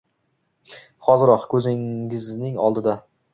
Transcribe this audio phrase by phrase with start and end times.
[1.09, 2.97] Hoziroq, koʻzingizning oldida!